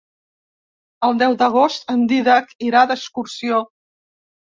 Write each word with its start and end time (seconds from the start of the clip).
El 1.07 1.19
deu 1.19 1.35
d'agost 1.41 1.85
en 1.95 2.05
Dídac 2.13 2.55
irà 2.69 2.81
d'excursió. 2.93 3.61